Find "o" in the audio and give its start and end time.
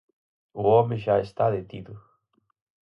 0.61-0.63